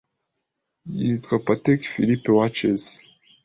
yitwa 0.97 1.35
Patek 1.45 1.79
Philippe 1.91 2.29
watches 2.37 2.83